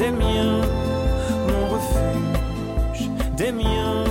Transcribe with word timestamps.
des 0.00 0.12
miens, 0.12 0.62
mon 1.46 1.68
refuge, 1.74 3.10
des 3.36 3.52
miens, 3.52 4.04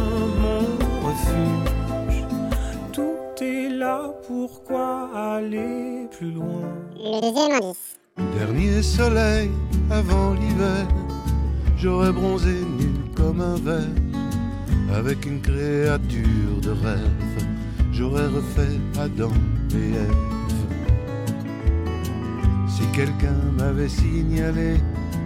mon 0.43 0.61
refuge. 1.07 2.25
Tout 2.93 3.43
est 3.43 3.69
là, 3.69 4.13
pourquoi 4.27 5.09
aller 5.15 6.07
plus 6.15 6.31
loin? 6.31 6.61
Le 6.95 7.21
deuxième 7.21 7.53
indice. 7.53 7.97
Dernier 8.37 8.83
soleil 8.83 9.49
avant 9.89 10.35
l'hiver, 10.35 10.85
j'aurais 11.75 12.11
bronzé 12.11 12.53
nu 12.77 12.89
comme 13.15 13.41
un 13.41 13.55
verre, 13.55 13.97
avec 14.95 15.25
une 15.25 15.41
créature 15.41 16.61
de 16.61 16.69
rêve, 16.69 17.47
j'aurais 17.91 18.27
refait 18.27 18.77
Adam 18.99 19.33
et 19.73 19.95
Ève. 19.95 20.15
Si 22.67 22.85
quelqu'un 22.95 23.41
m'avait 23.57 23.89
signalé 23.89 24.77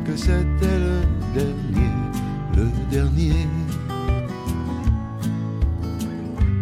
que 0.05 0.15
c'était 0.17 0.79
le 0.79 1.01
dernier, 1.33 1.91
le 2.55 2.69
dernier. 2.89 3.47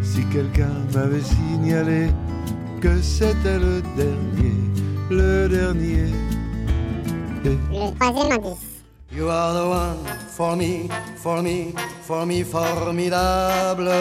Si 0.03 0.23
quelqu'un 0.31 0.73
m'avait 0.94 1.22
signalé 1.22 2.09
que 2.81 3.02
c'était 3.02 3.59
le 3.59 3.81
dernier, 3.95 4.56
le 5.09 5.48
dernier. 5.48 6.09
Et 7.45 7.50
Le 7.50 7.95
troisième 7.95 8.31
indice. 8.31 8.67
You 9.14 9.28
are 9.28 9.53
the 9.53 9.67
one 9.67 9.98
for 10.30 10.55
me, 10.55 10.89
for 11.17 11.42
me, 11.42 11.73
for 12.02 12.26
me, 12.26 12.44
formidable. 12.44 13.92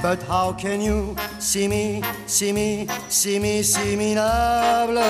But 0.00 0.22
how 0.28 0.52
can 0.52 0.80
you 0.80 1.16
see 1.40 1.66
me, 1.66 2.02
see 2.26 2.52
me, 2.52 2.86
see 3.08 3.38
me, 3.40 3.62
see 3.62 3.96
me 3.96 4.14
minable? 4.14 5.00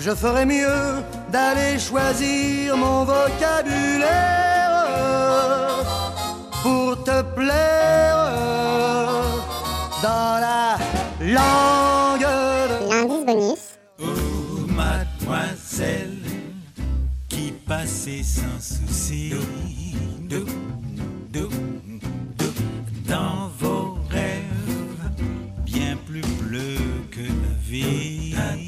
Je 0.00 0.14
ferais 0.14 0.46
mieux 0.46 1.02
d'aller 1.32 1.76
choisir 1.76 2.76
mon 2.76 3.04
vocabulaire 3.04 4.08
pour 6.62 7.02
te 7.02 7.20
plaire 7.34 8.24
dans 10.00 10.38
la 10.40 10.78
langue 11.20 12.20
de 12.20 12.88
L'indice 12.88 13.26
bonus. 13.26 13.58
Oh, 14.00 14.04
mademoiselle, 14.68 16.22
qui 17.28 17.52
passait 17.66 18.22
sans 18.22 18.60
souci 18.60 19.32
dou, 20.30 20.46
dou, 21.32 21.48
dou, 22.38 22.46
dans 23.08 23.50
vos 23.58 23.98
rêves, 24.10 25.10
bien 25.64 25.96
plus 26.06 26.22
bleu 26.40 26.76
que 27.10 27.22
la 27.22 27.54
vie. 27.68 28.67